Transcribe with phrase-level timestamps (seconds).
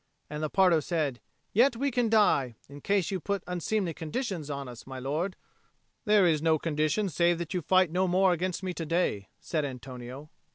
[0.31, 1.21] And Lepardo said,
[1.53, 5.35] "Yet we can die, in case you put unseemly conditions on us, my lord."
[6.05, 9.63] "There is no condition save that you fight no more against me to day," said
[9.63, 10.31] Antonio.